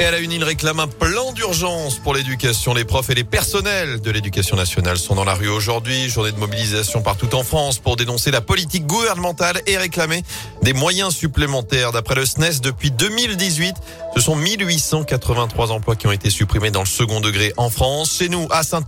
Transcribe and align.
Et 0.00 0.04
à 0.04 0.12
la 0.12 0.18
une, 0.20 0.30
il 0.30 0.44
réclame 0.44 0.78
un 0.78 0.86
plan 0.86 1.32
d'urgence 1.32 1.98
pour 1.98 2.14
l'éducation. 2.14 2.72
Les 2.72 2.84
profs 2.84 3.10
et 3.10 3.16
les 3.16 3.24
personnels 3.24 4.00
de 4.00 4.10
l'éducation 4.12 4.56
nationale 4.56 4.96
sont 4.96 5.16
dans 5.16 5.24
la 5.24 5.34
rue 5.34 5.48
aujourd'hui. 5.48 6.08
Journée 6.08 6.30
de 6.30 6.38
mobilisation 6.38 7.02
partout 7.02 7.34
en 7.34 7.42
France 7.42 7.80
pour 7.80 7.96
dénoncer 7.96 8.30
la 8.30 8.40
politique 8.40 8.86
gouvernementale 8.86 9.60
et 9.66 9.76
réclamer 9.76 10.22
des 10.62 10.72
moyens 10.72 11.16
supplémentaires. 11.16 11.90
D'après 11.90 12.14
le 12.14 12.26
SNES, 12.26 12.60
depuis 12.62 12.92
2018, 12.92 13.74
ce 14.14 14.20
sont 14.20 14.36
1883 14.36 15.72
emplois 15.72 15.96
qui 15.96 16.06
ont 16.06 16.12
été 16.12 16.30
supprimés 16.30 16.70
dans 16.70 16.82
le 16.82 16.86
second 16.86 17.20
degré 17.20 17.52
en 17.56 17.68
France. 17.68 18.18
Chez 18.18 18.28
nous, 18.28 18.46
à 18.50 18.62
saint 18.62 18.84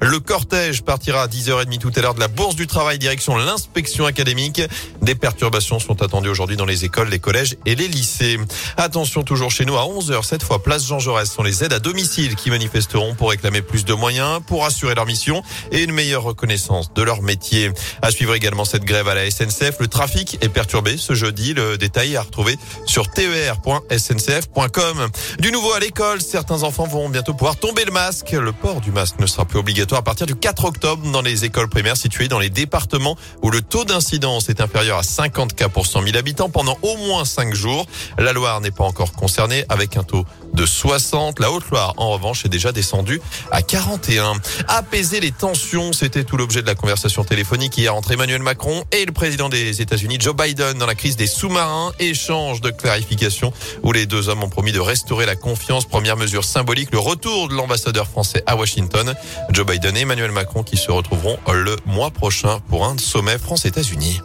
le 0.00 0.18
cortège 0.18 0.82
partira 0.82 1.24
à 1.24 1.26
10h30 1.26 1.76
tout 1.76 1.92
à 1.94 2.00
l'heure 2.00 2.14
de 2.14 2.20
la 2.20 2.28
Bourse 2.28 2.56
du 2.56 2.66
Travail 2.66 2.98
direction 2.98 3.36
l'inspection 3.36 4.06
académique. 4.06 4.62
Des 5.02 5.14
perturbations 5.14 5.78
sont 5.78 6.02
attendues 6.02 6.30
aujourd'hui 6.30 6.56
dans 6.56 6.64
les 6.64 6.86
écoles, 6.86 7.10
les 7.10 7.18
collèges 7.18 7.56
et 7.66 7.74
les 7.74 7.86
lycées. 7.86 8.38
Attention 8.78 9.22
toujours 9.22 9.50
chez 9.50 9.66
nous 9.66 9.76
à 9.76 9.82
11h 9.82 10.24
cette 10.24 10.42
fois 10.42 10.53
place 10.58 10.86
Jean 10.86 10.98
Jaurès 10.98 11.30
sont 11.30 11.42
les 11.42 11.64
aides 11.64 11.72
à 11.72 11.78
domicile 11.78 12.34
qui 12.36 12.50
manifesteront 12.50 13.14
pour 13.14 13.30
réclamer 13.30 13.62
plus 13.62 13.84
de 13.84 13.94
moyens 13.94 14.40
pour 14.46 14.64
assurer 14.64 14.94
leur 14.94 15.06
mission 15.06 15.42
et 15.72 15.82
une 15.82 15.92
meilleure 15.92 16.22
reconnaissance 16.22 16.92
de 16.92 17.02
leur 17.02 17.22
métier. 17.22 17.70
À 18.02 18.10
suivre 18.10 18.34
également 18.34 18.64
cette 18.64 18.84
grève 18.84 19.08
à 19.08 19.14
la 19.14 19.30
SNCF, 19.30 19.80
le 19.80 19.88
trafic 19.88 20.38
est 20.42 20.48
perturbé 20.48 20.96
ce 20.96 21.14
jeudi, 21.14 21.54
le 21.54 21.78
détail 21.78 22.16
à 22.16 22.22
retrouver 22.22 22.58
sur 22.86 23.08
ter.sncf.com. 23.10 25.08
Du 25.38 25.52
nouveau 25.52 25.72
à 25.72 25.80
l'école, 25.80 26.20
certains 26.20 26.62
enfants 26.62 26.86
vont 26.86 27.08
bientôt 27.08 27.34
pouvoir 27.34 27.56
tomber 27.56 27.84
le 27.84 27.92
masque. 27.92 28.32
Le 28.32 28.52
port 28.52 28.80
du 28.80 28.90
masque 28.90 29.18
ne 29.18 29.26
sera 29.26 29.44
plus 29.44 29.58
obligatoire 29.58 30.00
à 30.00 30.04
partir 30.04 30.26
du 30.26 30.34
4 30.34 30.64
octobre 30.64 31.10
dans 31.10 31.22
les 31.22 31.44
écoles 31.44 31.68
primaires 31.68 31.96
situées 31.96 32.28
dans 32.28 32.38
les 32.38 32.50
départements 32.50 33.16
où 33.42 33.50
le 33.50 33.62
taux 33.62 33.84
d'incidence 33.84 34.48
est 34.48 34.60
inférieur 34.60 34.98
à 34.98 35.02
50 35.02 35.54
cas 35.54 35.68
pour 35.68 35.86
100 35.86 36.02
000 36.02 36.16
habitants 36.16 36.50
pendant 36.50 36.78
au 36.82 36.96
moins 36.96 37.24
5 37.24 37.54
jours. 37.54 37.86
La 38.18 38.32
Loire 38.32 38.60
n'est 38.60 38.70
pas 38.70 38.84
encore 38.84 39.12
concernée 39.12 39.64
avec 39.68 39.96
un 39.96 40.02
taux 40.02 40.24
de 40.54 40.66
60. 40.66 41.40
La 41.40 41.50
Haute-Loire, 41.50 41.94
en 41.96 42.10
revanche, 42.10 42.44
est 42.44 42.48
déjà 42.48 42.72
descendue 42.72 43.20
à 43.50 43.62
41. 43.62 44.34
Apaiser 44.68 45.20
les 45.20 45.32
tensions, 45.32 45.92
c'était 45.92 46.24
tout 46.24 46.36
l'objet 46.36 46.62
de 46.62 46.66
la 46.66 46.74
conversation 46.74 47.24
téléphonique 47.24 47.76
hier 47.76 47.94
entre 47.94 48.12
Emmanuel 48.12 48.42
Macron 48.42 48.84
et 48.92 49.04
le 49.04 49.12
président 49.12 49.48
des 49.48 49.82
États-Unis, 49.82 50.18
Joe 50.20 50.34
Biden, 50.34 50.78
dans 50.78 50.86
la 50.86 50.94
crise 50.94 51.16
des 51.16 51.26
sous-marins. 51.26 51.92
Échange 51.98 52.60
de 52.60 52.70
clarifications 52.70 53.52
où 53.82 53.92
les 53.92 54.06
deux 54.06 54.28
hommes 54.28 54.42
ont 54.42 54.48
promis 54.48 54.72
de 54.72 54.80
restaurer 54.80 55.26
la 55.26 55.36
confiance. 55.36 55.84
Première 55.84 56.16
mesure 56.16 56.44
symbolique, 56.44 56.90
le 56.92 56.98
retour 56.98 57.48
de 57.48 57.54
l'ambassadeur 57.54 58.06
français 58.06 58.42
à 58.46 58.56
Washington. 58.56 59.14
Joe 59.50 59.66
Biden 59.66 59.96
et 59.96 60.00
Emmanuel 60.00 60.30
Macron 60.30 60.62
qui 60.62 60.76
se 60.76 60.90
retrouveront 60.90 61.38
le 61.52 61.76
mois 61.86 62.10
prochain 62.10 62.60
pour 62.68 62.84
un 62.86 62.96
sommet 62.98 63.38
France-États-Unis. 63.38 64.20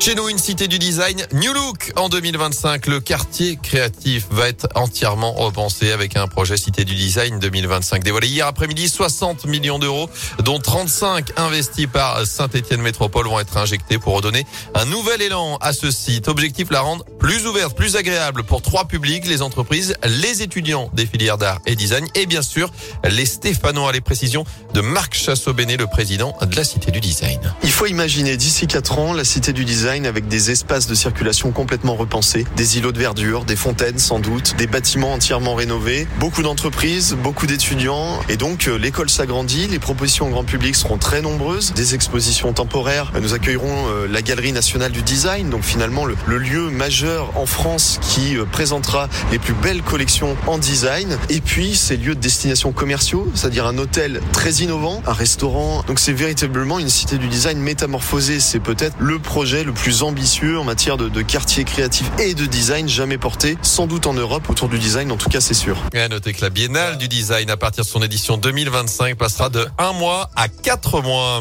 Chez 0.00 0.14
nous, 0.14 0.28
une 0.28 0.38
cité 0.38 0.68
du 0.68 0.78
design 0.78 1.26
New 1.32 1.52
Look 1.52 1.92
en 1.96 2.08
2025. 2.08 2.86
Le 2.86 3.00
quartier 3.00 3.58
créatif 3.60 4.26
va 4.30 4.48
être 4.48 4.68
entièrement 4.76 5.32
repensé 5.32 5.90
avec 5.90 6.16
un 6.16 6.28
projet 6.28 6.56
cité 6.56 6.84
du 6.84 6.94
design 6.94 7.40
2025 7.40 8.04
dévoilé 8.04 8.28
hier 8.28 8.46
après-midi. 8.46 8.88
60 8.88 9.46
millions 9.46 9.80
d'euros, 9.80 10.08
dont 10.44 10.60
35 10.60 11.32
investis 11.36 11.88
par 11.88 12.24
Saint-Étienne 12.24 12.80
Métropole 12.80 13.26
vont 13.26 13.40
être 13.40 13.56
injectés 13.56 13.98
pour 13.98 14.14
redonner 14.14 14.46
un 14.76 14.84
nouvel 14.84 15.20
élan 15.20 15.56
à 15.60 15.72
ce 15.72 15.90
site. 15.90 16.28
Objectif 16.28 16.70
la 16.70 16.80
rendre 16.80 17.04
plus 17.18 17.46
ouverte, 17.48 17.76
plus 17.76 17.96
agréable 17.96 18.44
pour 18.44 18.62
trois 18.62 18.84
publics, 18.84 19.26
les 19.26 19.42
entreprises, 19.42 19.96
les 20.04 20.42
étudiants 20.42 20.90
des 20.94 21.06
filières 21.06 21.38
d'art 21.38 21.58
et 21.66 21.74
design 21.74 22.06
et 22.14 22.26
bien 22.26 22.42
sûr 22.42 22.70
les 23.04 23.26
Stéphanois. 23.26 23.90
Les 23.90 24.00
précisions 24.00 24.44
de 24.74 24.80
Marc 24.80 25.14
Chassot-Bénet, 25.14 25.76
le 25.76 25.88
président 25.88 26.36
de 26.40 26.54
la 26.54 26.62
cité 26.62 26.92
du 26.92 27.00
design. 27.00 27.40
Il 27.64 27.72
faut 27.72 27.86
imaginer 27.86 28.36
d'ici 28.36 28.68
4 28.68 28.98
ans 29.00 29.12
la 29.12 29.24
cité 29.24 29.52
du 29.52 29.64
design 29.64 29.87
avec 29.88 30.28
des 30.28 30.50
espaces 30.50 30.86
de 30.86 30.94
circulation 30.94 31.50
complètement 31.50 31.94
repensés, 31.96 32.44
des 32.56 32.76
îlots 32.76 32.92
de 32.92 32.98
verdure, 32.98 33.46
des 33.46 33.56
fontaines 33.56 33.98
sans 33.98 34.18
doute, 34.18 34.54
des 34.58 34.66
bâtiments 34.66 35.14
entièrement 35.14 35.54
rénovés, 35.54 36.06
beaucoup 36.20 36.42
d'entreprises, 36.42 37.16
beaucoup 37.22 37.46
d'étudiants. 37.46 38.20
Et 38.28 38.36
donc 38.36 38.68
euh, 38.68 38.76
l'école 38.76 39.08
s'agrandit, 39.08 39.66
les 39.66 39.78
propositions 39.78 40.26
au 40.26 40.30
grand 40.30 40.44
public 40.44 40.76
seront 40.76 40.98
très 40.98 41.22
nombreuses, 41.22 41.72
des 41.72 41.94
expositions 41.94 42.52
temporaires, 42.52 43.12
nous 43.18 43.32
accueillerons 43.32 43.88
euh, 43.88 44.06
la 44.06 44.20
Galerie 44.20 44.52
nationale 44.52 44.92
du 44.92 45.00
design, 45.00 45.48
donc 45.48 45.62
finalement 45.62 46.04
le, 46.04 46.16
lieu 46.36 46.68
majeur 46.68 47.32
en 47.38 47.46
France 47.46 47.98
qui 48.02 48.36
euh, 48.36 48.44
présentera 48.44 49.08
les 49.32 49.38
plus 49.38 49.54
belles 49.54 49.82
collections 49.82 50.36
en 50.46 50.58
design. 50.58 51.16
Et 51.30 51.40
puis 51.40 51.74
ces 51.74 51.96
lieux 51.96 52.14
de 52.14 52.20
destination 52.20 52.72
commerciaux, 52.72 53.26
c'est-à-dire 53.34 53.66
un 53.66 53.78
hôtel 53.78 54.20
très 54.32 54.50
innovant, 54.56 55.02
un 55.06 55.14
restaurant, 55.14 55.82
donc 55.86 55.98
c'est 55.98 56.12
véritablement 56.12 56.78
une 56.78 56.90
cité 56.90 57.16
du 57.16 57.28
design 57.28 57.58
métamorphosée, 57.58 58.38
c'est 58.38 58.60
peut-être 58.60 58.96
le 58.98 59.18
projet 59.18 59.64
le 59.64 59.72
plus 59.78 60.02
ambitieux 60.02 60.58
en 60.58 60.64
matière 60.64 60.96
de, 60.96 61.08
de, 61.08 61.22
quartier 61.22 61.64
créatif 61.64 62.10
et 62.18 62.34
de 62.34 62.46
design 62.46 62.88
jamais 62.88 63.18
porté, 63.18 63.56
sans 63.62 63.86
doute 63.86 64.06
en 64.06 64.14
Europe 64.14 64.48
autour 64.50 64.68
du 64.68 64.78
design, 64.78 65.10
en 65.12 65.16
tout 65.16 65.30
cas 65.30 65.40
c'est 65.40 65.54
sûr. 65.54 65.76
Et 65.92 66.00
à 66.00 66.08
noter 66.08 66.32
que 66.32 66.42
la 66.42 66.50
Biennale 66.50 66.98
du 66.98 67.08
design 67.08 67.50
à 67.50 67.56
partir 67.56 67.84
de 67.84 67.88
son 67.88 68.02
édition 68.02 68.36
2025 68.36 69.16
passera 69.16 69.48
de 69.48 69.66
un 69.78 69.92
mois 69.92 70.30
à 70.36 70.48
quatre 70.48 71.00
mois. 71.00 71.40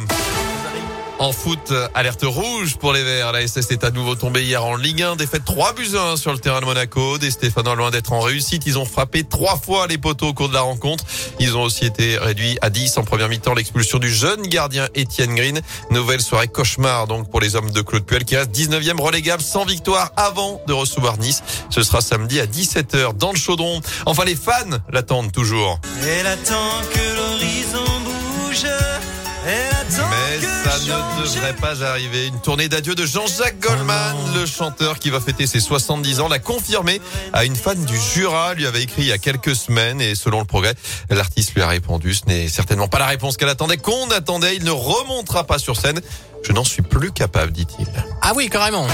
En 1.20 1.32
foot, 1.32 1.74
alerte 1.96 2.24
rouge 2.24 2.78
pour 2.78 2.94
les 2.94 3.04
Verts. 3.04 3.32
La 3.32 3.46
SS 3.46 3.72
est 3.72 3.84
à 3.84 3.90
nouveau 3.90 4.14
tombée 4.14 4.44
hier 4.44 4.64
en 4.64 4.76
Ligue 4.76 5.02
1. 5.02 5.16
Défaite 5.16 5.44
3 5.46 5.74
buts 5.74 5.96
1 5.98 6.16
sur 6.16 6.32
le 6.32 6.38
terrain 6.38 6.60
de 6.60 6.66
Monaco. 6.66 7.18
Des 7.18 7.32
Stéphanois 7.32 7.74
loin 7.76 7.90
d'être 7.90 8.14
en 8.14 8.20
réussite. 8.20 8.64
Ils 8.68 8.78
ont 8.78 8.86
frappé 8.86 9.24
trois 9.24 9.58
fois 9.58 9.88
les 9.88 9.98
poteaux 9.98 10.28
au 10.28 10.34
cours 10.34 10.50
de 10.50 10.54
la 10.54 10.62
rencontre. 10.62 11.04
Ils 11.40 11.58
ont 11.58 11.64
aussi 11.64 11.86
été 11.86 12.20
réduits 12.20 12.60
à 12.62 12.70
10 12.70 13.00
en 13.00 13.04
première 13.04 13.30
mi-temps. 13.30 13.56
L'expulsion 13.56 13.98
du 13.98 14.14
jeune 14.14 14.44
gardien 14.44 14.88
Étienne 14.94 15.34
Green. 15.34 15.60
Nouvelle 15.90 16.22
soirée 16.22 16.50
cauchemar 16.50 17.08
donc 17.08 17.32
pour 17.32 17.40
les 17.40 17.56
hommes 17.56 17.72
de 17.72 17.82
Claude 17.82 18.06
Puel 18.06 18.24
qui 18.24 18.38
reste 18.38 18.52
19e 18.56 19.02
relégable 19.02 19.42
sans 19.42 19.66
victoire 19.66 20.12
avant 20.18 20.62
de 20.68 20.74
recevoir 20.74 21.18
Nice. 21.18 21.42
Ce 21.72 21.82
sera 21.82 22.02
samedi 22.02 22.40
à 22.40 22.46
17h 22.46 23.18
dans 23.18 23.32
le 23.32 23.38
chaudron. 23.38 23.82
Enfin, 24.06 24.24
les 24.24 24.36
fans 24.36 24.78
l'attendent 24.92 25.32
toujours. 25.32 25.80
Elle 26.04 26.28
attend 26.28 26.82
que 26.94 27.00
l'horizon 27.16 27.92
bouge. 28.06 28.68
Mais 29.48 30.42
ça 30.66 30.78
ne 30.80 31.24
devrait 31.24 31.54
pas 31.54 31.82
arriver. 31.82 32.28
Une 32.28 32.42
tournée 32.42 32.68
d'adieu 32.68 32.96
de 32.96 33.06
Jean-Jacques 33.06 33.60
Goldman, 33.62 34.16
le 34.36 34.46
chanteur 34.46 35.00
qui 35.00 35.10
va 35.10 35.22
fêter 35.22 35.48
ses 35.48 35.62
70 35.62 36.20
ans, 36.20 36.28
l'a 36.28 36.40
confirmé 36.40 37.00
à 37.32 37.46
une 37.46 37.56
fan 37.56 37.86
du 37.86 37.98
Jura, 37.98 38.56
lui 38.56 38.66
avait 38.66 38.84
écrit 38.84 39.04
il 39.04 39.08
y 39.08 39.14
a 39.14 39.18
quelques 39.18 39.56
semaines 39.56 40.02
et 40.02 40.16
selon 40.16 40.40
le 40.40 40.46
progrès, 40.46 40.74
l'artiste 41.10 41.54
lui 41.56 41.62
a 41.62 41.68
répondu. 41.68 42.14
Ce 42.14 42.26
n'est 42.28 42.50
certainement 42.50 42.90
pas 42.90 43.00
la 43.00 43.08
réponse 43.08 43.38
qu'elle 43.38 43.48
attendait, 43.48 43.78
qu'on 43.78 44.12
attendait. 44.12 44.58
Il 44.58 44.66
ne 44.66 44.72
remontera 44.72 45.46
pas 45.46 45.60
sur 45.60 45.80
scène. 45.80 46.02
Je 46.44 46.52
n'en 46.52 46.66
suis 46.66 46.82
plus 46.82 47.12
capable, 47.14 47.54
dit-il. 47.54 47.88
Ah 48.22 48.34
oui, 48.36 48.50
carrément. 48.50 48.88